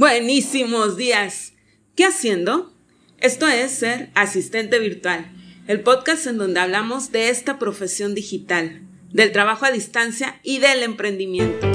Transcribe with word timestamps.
Buenísimos 0.00 0.96
días. 0.96 1.52
¿Qué 1.94 2.06
haciendo? 2.06 2.72
Esto 3.18 3.46
es 3.46 3.70
ser 3.70 4.08
asistente 4.14 4.78
virtual, 4.78 5.30
el 5.68 5.82
podcast 5.82 6.26
en 6.26 6.38
donde 6.38 6.58
hablamos 6.58 7.12
de 7.12 7.28
esta 7.28 7.58
profesión 7.58 8.14
digital, 8.14 8.80
del 9.12 9.30
trabajo 9.30 9.66
a 9.66 9.70
distancia 9.70 10.40
y 10.42 10.58
del 10.58 10.84
emprendimiento. 10.84 11.70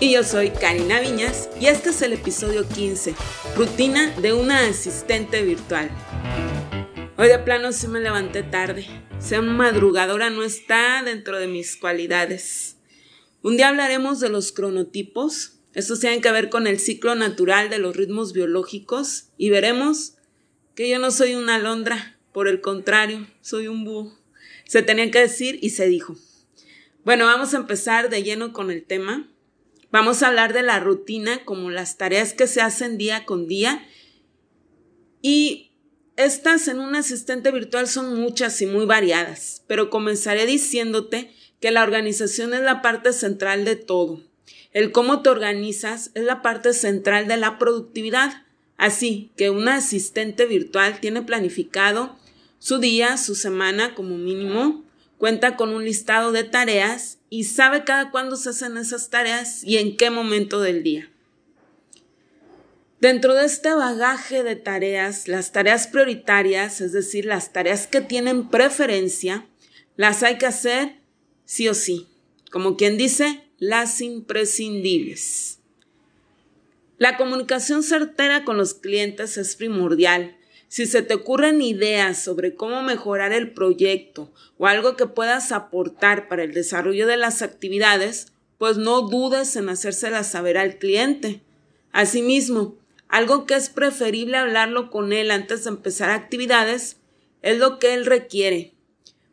Y 0.00 0.10
yo 0.10 0.24
soy 0.24 0.50
Karina 0.50 0.98
Viñas 0.98 1.48
y 1.60 1.66
este 1.66 1.90
es 1.90 2.02
el 2.02 2.14
episodio 2.14 2.68
15, 2.68 3.14
rutina 3.54 4.10
de 4.20 4.32
una 4.32 4.66
asistente 4.66 5.42
virtual. 5.42 5.88
Hoy 7.16 7.28
de 7.28 7.38
plano 7.38 7.70
sí 7.70 7.86
me 7.86 8.00
levanté 8.00 8.42
tarde. 8.42 8.86
Ser 9.20 9.40
madrugadora 9.42 10.30
no 10.30 10.42
está 10.42 11.00
dentro 11.04 11.38
de 11.38 11.46
mis 11.46 11.76
cualidades. 11.76 12.76
Un 13.40 13.56
día 13.56 13.68
hablaremos 13.68 14.18
de 14.18 14.30
los 14.30 14.50
cronotipos. 14.50 15.60
Estos 15.74 16.00
tienen 16.00 16.20
que 16.20 16.32
ver 16.32 16.50
con 16.50 16.66
el 16.66 16.80
ciclo 16.80 17.14
natural 17.14 17.70
de 17.70 17.78
los 17.78 17.94
ritmos 17.94 18.32
biológicos 18.32 19.28
y 19.38 19.50
veremos 19.50 20.14
que 20.74 20.88
yo 20.88 20.98
no 20.98 21.12
soy 21.12 21.36
una 21.36 21.54
alondra, 21.54 22.18
por 22.32 22.48
el 22.48 22.60
contrario, 22.60 23.28
soy 23.42 23.68
un 23.68 23.84
búho. 23.84 24.18
Se 24.66 24.82
tenía 24.82 25.08
que 25.12 25.20
decir 25.20 25.60
y 25.62 25.70
se 25.70 25.86
dijo. 25.86 26.16
Bueno, 27.04 27.26
vamos 27.26 27.54
a 27.54 27.58
empezar 27.58 28.10
de 28.10 28.24
lleno 28.24 28.52
con 28.52 28.72
el 28.72 28.82
tema. 28.82 29.30
Vamos 29.92 30.24
a 30.24 30.26
hablar 30.26 30.52
de 30.52 30.64
la 30.64 30.80
rutina 30.80 31.44
como 31.44 31.70
las 31.70 31.96
tareas 31.96 32.34
que 32.34 32.48
se 32.48 32.60
hacen 32.60 32.98
día 32.98 33.24
con 33.24 33.46
día 33.46 33.86
y 35.22 35.70
estas 36.16 36.68
en 36.68 36.78
un 36.78 36.94
asistente 36.94 37.50
virtual 37.50 37.88
son 37.88 38.20
muchas 38.20 38.60
y 38.62 38.66
muy 38.66 38.86
variadas, 38.86 39.62
pero 39.66 39.90
comenzaré 39.90 40.46
diciéndote 40.46 41.34
que 41.60 41.70
la 41.70 41.82
organización 41.82 42.54
es 42.54 42.60
la 42.60 42.82
parte 42.82 43.12
central 43.12 43.64
de 43.64 43.76
todo. 43.76 44.20
El 44.72 44.92
cómo 44.92 45.22
te 45.22 45.30
organizas 45.30 46.10
es 46.14 46.24
la 46.24 46.42
parte 46.42 46.72
central 46.72 47.26
de 47.26 47.36
la 47.36 47.58
productividad. 47.58 48.44
Así 48.76 49.30
que 49.36 49.50
un 49.50 49.68
asistente 49.68 50.46
virtual 50.46 50.98
tiene 51.00 51.22
planificado 51.22 52.16
su 52.58 52.78
día, 52.78 53.16
su 53.16 53.34
semana 53.34 53.94
como 53.94 54.16
mínimo, 54.16 54.84
cuenta 55.18 55.56
con 55.56 55.70
un 55.70 55.84
listado 55.84 56.32
de 56.32 56.44
tareas 56.44 57.18
y 57.30 57.44
sabe 57.44 57.84
cada 57.84 58.10
cuándo 58.10 58.36
se 58.36 58.50
hacen 58.50 58.76
esas 58.76 59.10
tareas 59.10 59.62
y 59.64 59.78
en 59.78 59.96
qué 59.96 60.10
momento 60.10 60.60
del 60.60 60.82
día. 60.82 61.08
Dentro 63.04 63.34
de 63.34 63.44
este 63.44 63.74
bagaje 63.74 64.42
de 64.42 64.56
tareas, 64.56 65.28
las 65.28 65.52
tareas 65.52 65.88
prioritarias, 65.88 66.80
es 66.80 66.92
decir, 66.92 67.26
las 67.26 67.52
tareas 67.52 67.86
que 67.86 68.00
tienen 68.00 68.48
preferencia, 68.48 69.46
las 69.94 70.22
hay 70.22 70.38
que 70.38 70.46
hacer 70.46 71.02
sí 71.44 71.68
o 71.68 71.74
sí, 71.74 72.08
como 72.50 72.78
quien 72.78 72.96
dice, 72.96 73.42
las 73.58 74.00
imprescindibles. 74.00 75.58
La 76.96 77.18
comunicación 77.18 77.82
certera 77.82 78.42
con 78.42 78.56
los 78.56 78.72
clientes 78.72 79.36
es 79.36 79.54
primordial. 79.54 80.38
Si 80.68 80.86
se 80.86 81.02
te 81.02 81.12
ocurren 81.12 81.60
ideas 81.60 82.24
sobre 82.24 82.54
cómo 82.54 82.80
mejorar 82.80 83.34
el 83.34 83.52
proyecto 83.52 84.32
o 84.56 84.66
algo 84.66 84.96
que 84.96 85.04
puedas 85.04 85.52
aportar 85.52 86.26
para 86.26 86.42
el 86.42 86.54
desarrollo 86.54 87.06
de 87.06 87.18
las 87.18 87.42
actividades, 87.42 88.32
pues 88.56 88.78
no 88.78 89.02
dudes 89.02 89.56
en 89.56 89.68
hacérselas 89.68 90.30
saber 90.30 90.56
al 90.56 90.78
cliente. 90.78 91.42
Asimismo, 91.92 92.78
algo 93.08 93.46
que 93.46 93.54
es 93.54 93.68
preferible 93.68 94.36
hablarlo 94.36 94.90
con 94.90 95.12
él 95.12 95.30
antes 95.30 95.64
de 95.64 95.70
empezar 95.70 96.10
actividades 96.10 96.98
es 97.42 97.58
lo 97.58 97.78
que 97.78 97.94
él 97.94 98.06
requiere. 98.06 98.74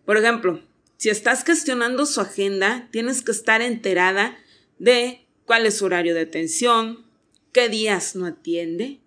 Por 0.05 0.17
ejemplo, 0.17 0.61
si 0.97 1.09
estás 1.09 1.43
gestionando 1.43 2.05
su 2.05 2.21
agenda, 2.21 2.89
tienes 2.91 3.21
que 3.23 3.31
estar 3.31 3.61
enterada 3.61 4.37
de 4.77 5.25
cuál 5.45 5.65
es 5.65 5.77
su 5.77 5.85
horario 5.85 6.13
de 6.13 6.21
atención, 6.21 7.05
qué 7.51 7.69
días 7.69 8.15
no 8.15 8.25
atiende, 8.25 8.99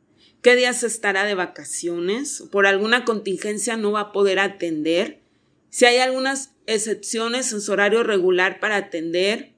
qué 0.42 0.56
días 0.56 0.82
estará 0.82 1.24
de 1.24 1.34
vacaciones, 1.34 2.44
por 2.50 2.66
alguna 2.66 3.04
contingencia 3.04 3.76
no 3.76 3.92
va 3.92 4.00
a 4.00 4.12
poder 4.12 4.38
atender, 4.38 5.20
si 5.70 5.86
hay 5.86 5.98
algunas 5.98 6.52
excepciones 6.66 7.52
en 7.52 7.60
su 7.60 7.72
horario 7.72 8.02
regular 8.02 8.60
para 8.60 8.76
atender, 8.76 9.54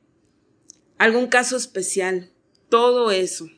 algún 0.98 1.26
caso 1.26 1.56
especial, 1.56 2.30
todo 2.68 3.10
eso. 3.10 3.50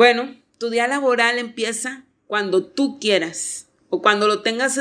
Bueno, 0.00 0.34
tu 0.56 0.70
día 0.70 0.88
laboral 0.88 1.36
empieza 1.36 2.06
cuando 2.26 2.64
tú 2.64 2.98
quieras 2.98 3.68
o 3.90 4.00
cuando 4.00 4.28
lo 4.28 4.40
tengas 4.40 4.80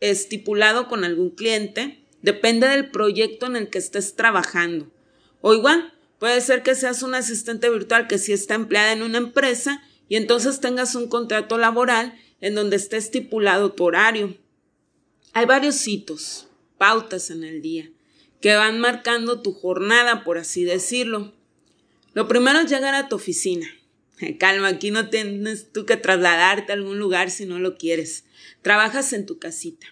estipulado 0.00 0.88
con 0.88 1.04
algún 1.04 1.30
cliente. 1.30 2.04
Depende 2.20 2.68
del 2.68 2.90
proyecto 2.90 3.46
en 3.46 3.56
el 3.56 3.70
que 3.70 3.78
estés 3.78 4.14
trabajando. 4.14 4.92
O 5.40 5.54
igual, 5.54 5.94
puede 6.18 6.42
ser 6.42 6.62
que 6.62 6.74
seas 6.74 7.02
un 7.02 7.14
asistente 7.14 7.70
virtual 7.70 8.08
que 8.08 8.18
sí 8.18 8.34
está 8.34 8.56
empleada 8.56 8.92
en 8.92 9.02
una 9.02 9.16
empresa 9.16 9.82
y 10.06 10.16
entonces 10.16 10.60
tengas 10.60 10.94
un 10.94 11.08
contrato 11.08 11.56
laboral 11.56 12.20
en 12.42 12.54
donde 12.54 12.76
esté 12.76 12.98
estipulado 12.98 13.72
tu 13.72 13.84
horario. 13.84 14.36
Hay 15.32 15.46
varios 15.46 15.88
hitos, 15.88 16.46
pautas 16.76 17.30
en 17.30 17.42
el 17.42 17.62
día, 17.62 17.90
que 18.42 18.54
van 18.54 18.80
marcando 18.80 19.40
tu 19.40 19.54
jornada, 19.54 20.24
por 20.24 20.36
así 20.36 20.64
decirlo. 20.64 21.32
Lo 22.12 22.28
primero 22.28 22.58
es 22.58 22.70
llegar 22.70 22.94
a 22.94 23.08
tu 23.08 23.16
oficina. 23.16 23.66
Calma, 24.38 24.68
aquí 24.68 24.90
no 24.90 25.08
tienes 25.08 25.72
tú 25.72 25.86
que 25.86 25.96
trasladarte 25.96 26.72
a 26.72 26.74
algún 26.74 26.98
lugar 26.98 27.30
si 27.30 27.46
no 27.46 27.58
lo 27.58 27.76
quieres. 27.76 28.24
Trabajas 28.62 29.12
en 29.12 29.26
tu 29.26 29.38
casita. 29.38 29.86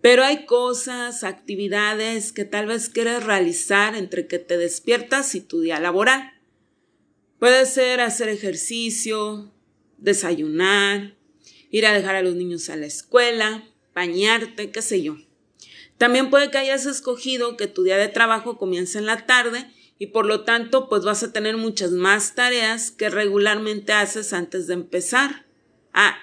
Pero 0.00 0.22
hay 0.22 0.44
cosas, 0.44 1.24
actividades 1.24 2.32
que 2.32 2.44
tal 2.44 2.66
vez 2.66 2.90
quieres 2.90 3.24
realizar 3.24 3.96
entre 3.96 4.26
que 4.26 4.38
te 4.38 4.58
despiertas 4.58 5.34
y 5.34 5.40
tu 5.40 5.62
día 5.62 5.80
laboral. 5.80 6.32
Puede 7.38 7.64
ser 7.66 8.00
hacer 8.00 8.28
ejercicio, 8.28 9.52
desayunar, 9.98 11.16
ir 11.70 11.86
a 11.86 11.92
dejar 11.92 12.16
a 12.16 12.22
los 12.22 12.34
niños 12.34 12.68
a 12.68 12.76
la 12.76 12.86
escuela, 12.86 13.64
bañarte, 13.94 14.70
qué 14.70 14.82
sé 14.82 15.02
yo. 15.02 15.16
También 15.96 16.28
puede 16.28 16.50
que 16.50 16.58
hayas 16.58 16.84
escogido 16.84 17.56
que 17.56 17.66
tu 17.66 17.82
día 17.82 17.96
de 17.96 18.08
trabajo 18.08 18.58
comience 18.58 18.98
en 18.98 19.06
la 19.06 19.24
tarde 19.24 19.66
y 19.98 20.08
por 20.08 20.26
lo 20.26 20.42
tanto 20.42 20.88
pues 20.88 21.04
vas 21.04 21.22
a 21.22 21.32
tener 21.32 21.56
muchas 21.56 21.92
más 21.92 22.34
tareas 22.34 22.90
que 22.90 23.10
regularmente 23.10 23.92
haces 23.92 24.32
antes 24.32 24.66
de 24.66 24.74
empezar. 24.74 25.46
Ah, 25.92 26.16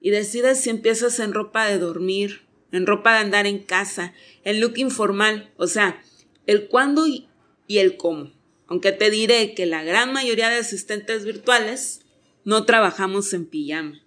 y 0.00 0.10
decides 0.10 0.60
si 0.60 0.70
empiezas 0.70 1.18
en 1.18 1.34
ropa 1.34 1.66
de 1.66 1.78
dormir, 1.78 2.42
en 2.72 2.86
ropa 2.86 3.14
de 3.14 3.18
andar 3.18 3.46
en 3.46 3.58
casa, 3.58 4.14
en 4.44 4.60
look 4.60 4.78
informal, 4.78 5.52
o 5.56 5.66
sea, 5.66 6.02
el 6.46 6.68
cuándo 6.68 7.06
y, 7.06 7.28
el 7.68 7.96
cómo. 7.96 8.32
Aunque 8.66 8.92
te 8.92 9.10
diré 9.10 9.54
que 9.54 9.66
la 9.66 9.82
gran 9.82 10.12
mayoría 10.12 10.48
de 10.48 10.56
asistentes 10.56 11.24
virtuales 11.24 12.02
no 12.44 12.64
trabajamos 12.64 13.32
en 13.32 13.46
pijama. 13.46 14.00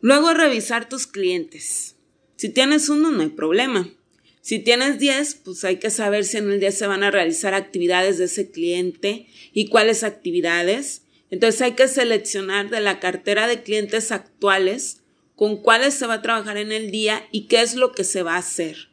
Luego 0.00 0.34
revisar 0.34 0.88
tus 0.88 1.06
clientes. 1.06 1.96
Si 2.36 2.48
tienes 2.48 2.88
uno, 2.88 3.10
no 3.10 3.22
hay 3.22 3.28
problema. 3.28 3.88
Si 4.44 4.58
tienes 4.58 4.98
10, 4.98 5.36
pues 5.36 5.64
hay 5.64 5.78
que 5.78 5.88
saber 5.88 6.22
si 6.26 6.36
en 6.36 6.50
el 6.50 6.60
día 6.60 6.70
se 6.70 6.86
van 6.86 7.02
a 7.02 7.10
realizar 7.10 7.54
actividades 7.54 8.18
de 8.18 8.24
ese 8.24 8.50
cliente 8.50 9.26
y 9.54 9.68
cuáles 9.70 10.04
actividades. 10.04 11.06
Entonces 11.30 11.62
hay 11.62 11.72
que 11.72 11.88
seleccionar 11.88 12.68
de 12.68 12.82
la 12.82 13.00
cartera 13.00 13.46
de 13.46 13.62
clientes 13.62 14.12
actuales 14.12 15.00
con 15.34 15.62
cuáles 15.62 15.94
se 15.94 16.06
va 16.06 16.14
a 16.14 16.22
trabajar 16.22 16.58
en 16.58 16.72
el 16.72 16.90
día 16.90 17.26
y 17.32 17.46
qué 17.46 17.62
es 17.62 17.74
lo 17.74 17.92
que 17.92 18.04
se 18.04 18.22
va 18.22 18.34
a 18.34 18.40
hacer. 18.40 18.90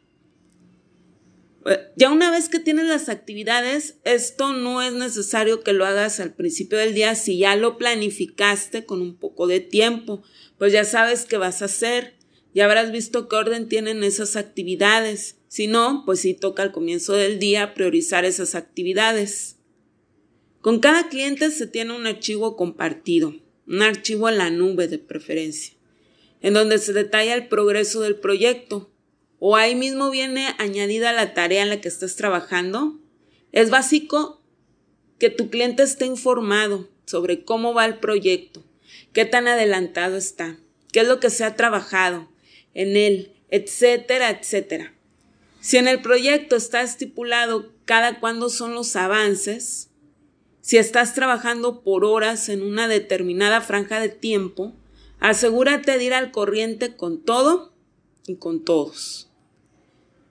Eh, 1.66 1.80
ya 1.96 2.10
una 2.10 2.30
vez 2.30 2.48
que 2.48 2.58
tienes 2.58 2.86
las 2.86 3.10
actividades, 3.10 3.96
esto 4.04 4.54
no 4.54 4.80
es 4.80 4.94
necesario 4.94 5.62
que 5.62 5.74
lo 5.74 5.84
hagas 5.84 6.18
al 6.18 6.32
principio 6.32 6.78
del 6.78 6.94
día 6.94 7.14
si 7.14 7.36
ya 7.36 7.56
lo 7.56 7.76
planificaste 7.76 8.86
con 8.86 9.02
un 9.02 9.18
poco 9.18 9.46
de 9.46 9.60
tiempo, 9.60 10.22
pues 10.56 10.72
ya 10.72 10.86
sabes 10.86 11.26
qué 11.26 11.36
vas 11.36 11.60
a 11.60 11.66
hacer, 11.66 12.14
ya 12.54 12.64
habrás 12.64 12.90
visto 12.90 13.28
qué 13.28 13.36
orden 13.36 13.68
tienen 13.68 14.02
esas 14.02 14.36
actividades. 14.36 15.41
Si 15.52 15.66
no, 15.66 16.04
pues 16.06 16.20
sí 16.20 16.32
toca 16.32 16.62
al 16.62 16.72
comienzo 16.72 17.12
del 17.12 17.38
día 17.38 17.74
priorizar 17.74 18.24
esas 18.24 18.54
actividades. 18.54 19.58
Con 20.62 20.80
cada 20.80 21.10
cliente 21.10 21.50
se 21.50 21.66
tiene 21.66 21.94
un 21.94 22.06
archivo 22.06 22.56
compartido, 22.56 23.34
un 23.66 23.82
archivo 23.82 24.30
en 24.30 24.38
la 24.38 24.48
nube 24.48 24.88
de 24.88 24.98
preferencia, 24.98 25.74
en 26.40 26.54
donde 26.54 26.78
se 26.78 26.94
detalla 26.94 27.34
el 27.34 27.48
progreso 27.48 28.00
del 28.00 28.16
proyecto, 28.16 28.90
o 29.40 29.54
ahí 29.54 29.74
mismo 29.74 30.08
viene 30.08 30.54
añadida 30.56 31.12
la 31.12 31.34
tarea 31.34 31.64
en 31.64 31.68
la 31.68 31.82
que 31.82 31.88
estás 31.88 32.16
trabajando. 32.16 32.98
Es 33.52 33.68
básico 33.68 34.40
que 35.18 35.28
tu 35.28 35.50
cliente 35.50 35.82
esté 35.82 36.06
informado 36.06 36.88
sobre 37.04 37.44
cómo 37.44 37.74
va 37.74 37.84
el 37.84 37.98
proyecto, 37.98 38.64
qué 39.12 39.26
tan 39.26 39.46
adelantado 39.46 40.16
está, 40.16 40.58
qué 40.92 41.00
es 41.00 41.08
lo 41.08 41.20
que 41.20 41.28
se 41.28 41.44
ha 41.44 41.56
trabajado 41.56 42.30
en 42.72 42.96
él, 42.96 43.34
etcétera, 43.50 44.30
etcétera. 44.30 44.94
Si 45.62 45.78
en 45.78 45.88
el 45.88 46.02
proyecto 46.02 46.56
está 46.56 46.82
estipulado 46.82 47.72
cada 47.86 48.20
cuándo 48.20 48.50
son 48.50 48.74
los 48.74 48.94
avances, 48.96 49.88
si 50.60 50.76
estás 50.76 51.14
trabajando 51.14 51.82
por 51.82 52.04
horas 52.04 52.50
en 52.50 52.62
una 52.62 52.86
determinada 52.86 53.62
franja 53.62 53.98
de 53.98 54.10
tiempo, 54.10 54.74
Asegúrate 55.22 55.98
de 55.98 56.04
ir 56.04 56.14
al 56.14 56.32
corriente 56.32 56.96
con 56.96 57.22
todo 57.22 57.72
y 58.26 58.38
con 58.38 58.64
todos. 58.64 59.30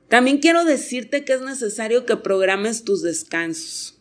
También 0.09 0.39
quiero 0.39 0.65
decirte 0.65 1.23
que 1.23 1.31
es 1.31 1.39
necesario 1.39 2.05
que 2.05 2.17
programes 2.17 2.83
tus 2.83 3.01
descansos. 3.01 3.97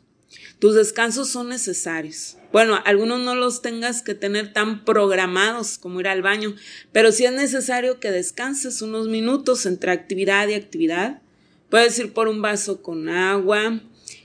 Tus 0.59 0.75
descansos 0.75 1.29
son 1.29 1.49
necesarios. 1.49 2.37
Bueno, 2.53 2.81
algunos 2.85 3.21
no 3.21 3.37
los 3.37 3.63
tengas 3.63 4.03
que 4.03 4.15
tener 4.15 4.53
tan 4.53 4.85
programados 4.85 5.79
como 5.79 6.01
ir 6.01 6.09
al 6.09 6.23
baño, 6.23 6.57
pero 6.91 7.13
sí 7.13 7.25
es 7.25 7.33
necesario 7.33 8.01
que 8.01 8.11
descanses 8.11 8.83
unos 8.83 9.07
minutos 9.07 9.67
entre 9.67 9.93
actividad 9.93 10.49
y 10.49 10.55
actividad. 10.55 11.23
Puedes 11.69 11.97
ir 12.01 12.13
por 12.13 12.27
un 12.27 12.43
vaso 12.43 12.83
con 12.83 13.09
agua, 13.09 13.81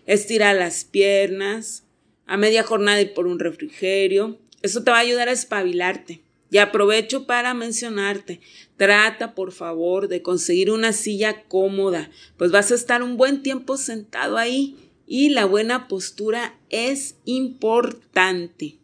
estirar 0.08 0.56
las 0.56 0.86
piernas, 0.86 1.84
a 2.26 2.38
media 2.38 2.64
jornada 2.64 3.00
y 3.00 3.06
por 3.06 3.28
un 3.28 3.38
refrigerio. 3.38 4.40
Eso 4.64 4.84
te 4.84 4.90
va 4.90 4.98
a 4.98 5.02
ayudar 5.02 5.30
a 5.30 5.34
espabilarte. 5.34 6.22
Y 6.50 6.58
aprovecho 6.58 7.28
para 7.28 7.54
mencionarte, 7.54 8.40
trata 8.78 9.36
por 9.36 9.52
favor 9.52 10.08
de 10.08 10.22
conseguir 10.22 10.72
una 10.72 10.94
silla 10.94 11.44
cómoda, 11.44 12.10
pues 12.38 12.52
vas 12.52 12.72
a 12.72 12.76
estar 12.76 13.04
un 13.04 13.18
buen 13.18 13.44
tiempo 13.44 13.78
sentado 13.78 14.38
ahí 14.38 14.85
y 15.08 15.30
la 15.30 15.46
buena 15.46 15.88
postura 15.88 16.58
es 16.70 17.16
importante. 17.26 18.78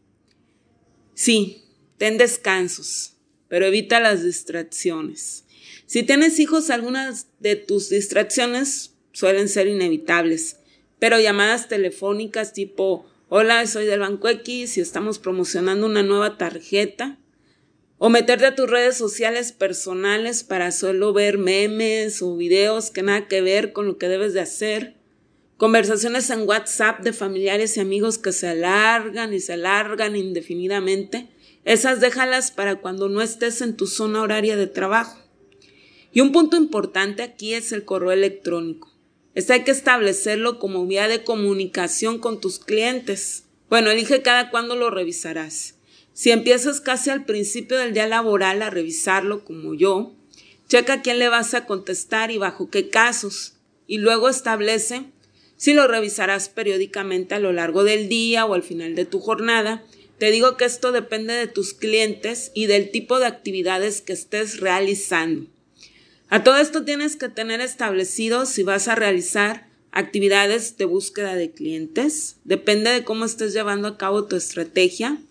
Sí, 1.14 1.64
ten 1.98 2.18
descansos, 2.18 3.14
pero 3.48 3.66
evita 3.66 4.00
las 4.00 4.24
distracciones. 4.24 5.46
Si 5.86 6.04
tienes 6.04 6.40
hijos, 6.40 6.70
algunas 6.70 7.28
de 7.40 7.56
tus 7.56 7.90
distracciones 7.90 8.94
suelen 9.12 9.50
ser 9.50 9.68
inevitables, 9.68 10.58
pero 11.00 11.20
llamadas 11.20 11.68
telefónicas 11.68 12.54
tipo, 12.54 13.06
hola, 13.28 13.66
soy 13.68 13.86
del 13.86 14.00
Banco 14.00 14.30
X 14.30 14.78
y 14.78 14.82
estamos 14.82 15.20
promocionando 15.20 15.86
una 15.86 16.04
nueva 16.04 16.38
tarjeta, 16.38 17.18
o 17.98 18.10
meterte 18.10 18.48
a 18.48 18.56
tus 18.56 18.68
redes 18.68 18.98
sociales 18.98 19.52
personales 19.52 20.44
para 20.44 20.72
solo 20.72 21.14
ver 21.14 21.38
memes 21.38 22.24
o 22.24 22.36
videos 22.36 22.90
que 22.90 23.04
nada 23.04 23.28
que 23.28 23.42
ver 23.42 23.74
con 23.74 23.86
lo 23.86 24.00
que 24.00 24.08
debes 24.08 24.34
de 24.34 24.40
hacer, 24.40 24.96
conversaciones 25.62 26.28
en 26.32 26.50
WhatsApp 26.50 27.02
de 27.02 27.14
familiares 27.14 27.78
y 27.78 27.82
amigos 27.82 28.18
que 28.18 28.32
se 28.32 28.48
alargan 28.48 29.32
y 29.32 29.40
se 29.40 29.54
alargan 29.54 30.16
indefinidamente, 30.16 31.28
esas 31.66 32.00
déjalas 32.00 32.50
para 32.50 32.78
cuando 32.78 33.10
no 33.10 33.22
estés 33.22 33.62
en 33.62 33.78
tu 33.78 33.86
zona 33.86 34.24
horaria 34.24 34.58
de 34.58 34.66
trabajo. 34.66 35.20
Y 36.12 36.22
un 36.22 36.32
punto 36.32 36.58
importante 36.58 37.22
aquí 37.22 37.54
es 37.54 37.72
el 37.74 37.86
correo 37.86 38.12
electrónico. 38.12 38.92
Este 39.36 39.54
hay 39.54 39.64
que 39.64 39.70
establecerlo 39.70 40.58
como 40.58 40.88
vía 40.88 41.08
de 41.08 41.24
comunicación 41.24 42.18
con 42.18 42.42
tus 42.42 42.58
clientes. 42.58 43.44
Bueno, 43.70 43.92
elige 43.92 44.24
cada 44.24 44.50
cuándo 44.50 44.76
lo 44.76 44.90
revisarás. 44.90 45.76
Si 46.14 46.32
empiezas 46.32 46.82
casi 46.82 47.12
al 47.12 47.24
principio 47.24 47.78
del 47.78 47.94
día 47.94 48.08
laboral 48.08 48.64
a 48.64 48.72
revisarlo 48.72 49.46
como 49.46 49.76
yo, 49.76 50.16
checa 50.68 51.04
quién 51.04 51.20
le 51.20 51.30
vas 51.30 51.54
a 51.54 51.68
contestar 51.68 52.32
y 52.32 52.40
bajo 52.40 52.72
qué 52.72 52.90
casos, 52.90 53.58
y 53.86 54.00
luego 54.00 54.28
establece 54.28 55.06
si 55.62 55.76
lo 55.76 55.88
revisarás 55.88 56.50
periódicamente 56.50 57.36
a 57.36 57.40
lo 57.40 57.54
largo 57.54 57.84
del 57.84 58.10
día 58.10 58.48
o 58.48 58.56
al 58.56 58.64
final 58.64 58.96
de 58.96 59.06
tu 59.06 59.20
jornada. 59.20 59.84
Te 60.18 60.32
digo 60.32 60.58
que 60.58 60.66
esto 60.66 60.92
depende 60.92 61.36
de 61.36 61.46
tus 61.46 61.76
clientes 61.76 62.50
y 62.56 62.66
del 62.66 62.90
tipo 62.90 63.20
de 63.20 63.28
actividades 63.28 64.02
que 64.02 64.14
estés 64.14 64.60
realizando. 64.60 65.46
A 66.30 66.44
todo 66.44 66.58
esto 66.58 66.84
tienes 66.84 67.16
que 67.16 67.30
tener 67.30 67.62
establecido 67.62 68.48
si 68.48 68.64
vas 68.64 68.88
a 68.88 68.96
realizar 68.96 69.68
actividades 69.92 70.78
de 70.78 70.86
búsqueda 70.86 71.36
de 71.36 71.52
clientes. 71.52 72.38
Depende 72.44 72.90
de 72.90 73.04
cómo 73.04 73.26
estés 73.26 73.54
llevando 73.54 73.88
a 73.88 74.00
cabo 74.00 74.26
tu 74.26 74.38
estrategia. 74.38 75.22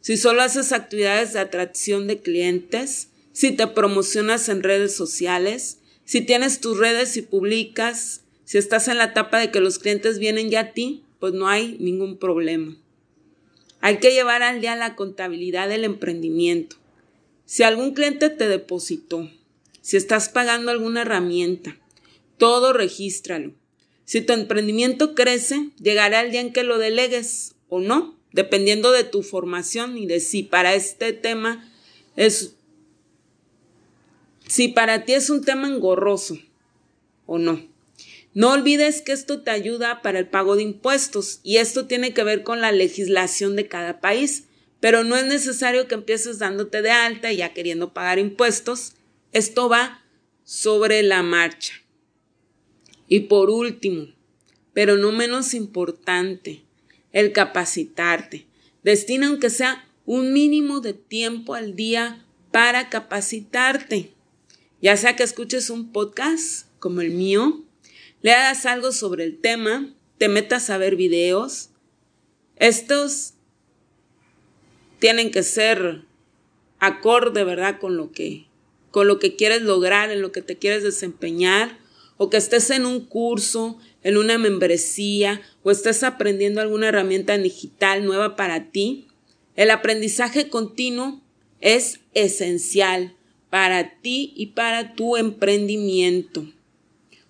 Si 0.00 0.16
solo 0.16 0.42
haces 0.42 0.72
actividades 0.72 1.34
de 1.34 1.38
atracción 1.38 2.08
de 2.08 2.18
clientes, 2.18 3.10
si 3.32 3.52
te 3.52 3.68
promocionas 3.68 4.48
en 4.48 4.64
redes 4.64 4.96
sociales, 4.96 5.78
si 6.04 6.20
tienes 6.20 6.60
tus 6.60 6.78
redes 6.78 7.16
y 7.16 7.22
publicas 7.22 8.22
si 8.48 8.56
estás 8.56 8.88
en 8.88 8.96
la 8.96 9.04
etapa 9.04 9.38
de 9.38 9.50
que 9.50 9.60
los 9.60 9.78
clientes 9.78 10.18
vienen 10.18 10.48
ya 10.48 10.60
a 10.60 10.72
ti, 10.72 11.04
pues 11.20 11.34
no 11.34 11.48
hay 11.48 11.76
ningún 11.80 12.16
problema. 12.16 12.78
Hay 13.82 13.98
que 13.98 14.14
llevar 14.14 14.42
al 14.42 14.62
día 14.62 14.74
la 14.74 14.96
contabilidad 14.96 15.68
del 15.68 15.84
emprendimiento. 15.84 16.76
Si 17.44 17.62
algún 17.62 17.92
cliente 17.92 18.30
te 18.30 18.48
depositó, 18.48 19.30
si 19.82 19.98
estás 19.98 20.30
pagando 20.30 20.70
alguna 20.70 21.02
herramienta, 21.02 21.76
todo 22.38 22.72
regístralo. 22.72 23.52
Si 24.06 24.22
tu 24.22 24.32
emprendimiento 24.32 25.14
crece, 25.14 25.68
llegará 25.78 26.22
el 26.22 26.30
día 26.30 26.40
en 26.40 26.54
que 26.54 26.62
lo 26.62 26.78
delegues 26.78 27.54
o 27.68 27.80
no, 27.80 28.16
dependiendo 28.32 28.92
de 28.92 29.04
tu 29.04 29.22
formación 29.22 29.98
y 29.98 30.06
de 30.06 30.20
si 30.20 30.42
para 30.42 30.74
este 30.74 31.12
tema 31.12 31.70
es, 32.16 32.54
si 34.46 34.68
para 34.68 35.04
ti 35.04 35.12
es 35.12 35.28
un 35.28 35.44
tema 35.44 35.68
engorroso 35.68 36.38
o 37.26 37.36
no. 37.36 37.76
No 38.34 38.52
olvides 38.52 39.02
que 39.02 39.12
esto 39.12 39.42
te 39.42 39.50
ayuda 39.50 40.02
para 40.02 40.18
el 40.18 40.28
pago 40.28 40.56
de 40.56 40.62
impuestos 40.62 41.40
y 41.42 41.56
esto 41.56 41.86
tiene 41.86 42.14
que 42.14 42.24
ver 42.24 42.42
con 42.42 42.60
la 42.60 42.72
legislación 42.72 43.56
de 43.56 43.68
cada 43.68 44.00
país, 44.00 44.44
pero 44.80 45.02
no 45.02 45.16
es 45.16 45.24
necesario 45.24 45.88
que 45.88 45.94
empieces 45.94 46.38
dándote 46.38 46.82
de 46.82 46.90
alta 46.90 47.32
y 47.32 47.38
ya 47.38 47.52
queriendo 47.52 47.92
pagar 47.92 48.18
impuestos. 48.18 48.92
Esto 49.32 49.68
va 49.68 50.04
sobre 50.44 51.02
la 51.02 51.22
marcha. 51.22 51.74
Y 53.08 53.20
por 53.20 53.50
último, 53.50 54.08
pero 54.72 54.96
no 54.96 55.12
menos 55.12 55.54
importante, 55.54 56.62
el 57.12 57.32
capacitarte. 57.32 58.46
Destina 58.82 59.28
aunque 59.28 59.50
sea 59.50 59.88
un 60.06 60.32
mínimo 60.32 60.80
de 60.80 60.94
tiempo 60.94 61.54
al 61.54 61.74
día 61.74 62.24
para 62.52 62.88
capacitarte. 62.88 64.12
Ya 64.80 64.96
sea 64.96 65.16
que 65.16 65.22
escuches 65.22 65.70
un 65.70 65.90
podcast 65.92 66.66
como 66.78 67.00
el 67.00 67.10
mío, 67.10 67.64
leas 68.22 68.66
algo 68.66 68.92
sobre 68.92 69.24
el 69.24 69.38
tema, 69.38 69.94
te 70.18 70.28
metas 70.28 70.70
a 70.70 70.78
ver 70.78 70.96
videos. 70.96 71.70
Estos 72.56 73.34
tienen 74.98 75.30
que 75.30 75.42
ser 75.42 76.02
acorde, 76.80 77.44
¿verdad? 77.44 77.78
Con 77.78 77.96
lo 77.96 78.10
que 78.12 78.48
con 78.90 79.06
lo 79.06 79.18
que 79.18 79.36
quieres 79.36 79.62
lograr, 79.62 80.10
en 80.10 80.22
lo 80.22 80.32
que 80.32 80.42
te 80.42 80.56
quieres 80.56 80.82
desempeñar, 80.82 81.78
o 82.16 82.30
que 82.30 82.38
estés 82.38 82.70
en 82.70 82.86
un 82.86 83.04
curso, 83.04 83.78
en 84.02 84.16
una 84.16 84.38
membresía, 84.38 85.40
o 85.62 85.70
estés 85.70 86.02
aprendiendo 86.02 86.60
alguna 86.60 86.88
herramienta 86.88 87.36
digital 87.38 88.04
nueva 88.04 88.34
para 88.34 88.70
ti. 88.70 89.06
El 89.56 89.70
aprendizaje 89.70 90.48
continuo 90.48 91.20
es 91.60 92.00
esencial 92.14 93.14
para 93.50 94.00
ti 94.00 94.32
y 94.36 94.46
para 94.46 94.94
tu 94.94 95.16
emprendimiento. 95.16 96.46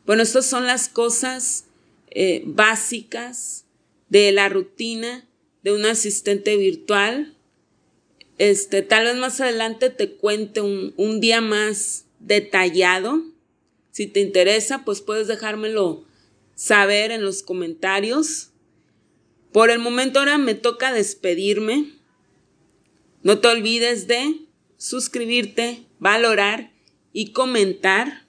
Bueno, 0.09 0.23
estas 0.23 0.47
son 0.47 0.67
las 0.67 0.89
cosas 0.89 1.67
eh, 2.09 2.43
básicas 2.47 3.67
de 4.09 4.33
la 4.33 4.49
rutina 4.49 5.29
de 5.63 5.75
un 5.75 5.85
asistente 5.85 6.57
virtual. 6.57 7.37
Este, 8.39 8.81
tal 8.81 9.05
vez 9.05 9.17
más 9.17 9.39
adelante 9.43 9.91
te 9.91 10.13
cuente 10.13 10.63
un, 10.63 10.95
un 10.97 11.21
día 11.21 11.43
más 11.43 12.07
detallado. 12.21 13.23
Si 13.91 14.07
te 14.07 14.21
interesa, 14.21 14.83
pues 14.83 15.03
puedes 15.03 15.29
dejármelo 15.29 16.07
saber 16.55 17.11
en 17.11 17.23
los 17.23 17.43
comentarios. 17.43 18.49
Por 19.53 19.69
el 19.69 19.79
momento 19.79 20.21
ahora 20.21 20.39
me 20.39 20.55
toca 20.55 20.91
despedirme. 20.91 21.93
No 23.23 23.41
te 23.41 23.49
olvides 23.49 24.07
de 24.07 24.41
suscribirte, 24.79 25.85
valorar 25.99 26.73
y 27.13 27.33
comentar. 27.33 28.28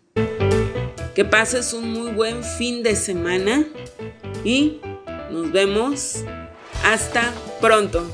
Que 1.20 1.26
pases 1.26 1.74
un 1.74 1.92
muy 1.92 2.14
buen 2.14 2.46
fin 2.46 2.82
de 2.82 2.96
semana 2.96 3.66
y 4.46 4.80
nos 5.30 5.52
vemos 5.52 6.24
hasta 6.86 7.34
pronto. 7.60 8.10